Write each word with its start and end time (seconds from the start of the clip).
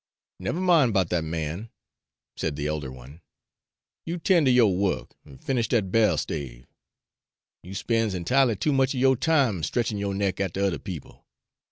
"Nev' 0.39 0.55
min' 0.55 0.91
'bout 0.93 1.09
dat 1.09 1.23
man," 1.23 1.69
said 2.35 2.55
the 2.55 2.65
elder 2.65 2.91
one. 2.91 3.21
"You 4.03 4.17
'ten' 4.17 4.45
ter 4.45 4.49
yo' 4.49 4.65
wuk 4.67 5.15
an' 5.27 5.37
finish 5.37 5.67
dat 5.67 5.91
bairl 5.91 6.17
stave. 6.17 6.65
You 7.61 7.75
spen's 7.75 8.15
enti'ely 8.15 8.59
too 8.59 8.73
much 8.73 8.95
er 8.95 8.97
yo' 8.97 9.13
time 9.13 9.61
stretchin' 9.61 9.99
yo' 9.99 10.11
neck 10.11 10.39
atter 10.39 10.63
other 10.65 10.79
people. 10.79 11.27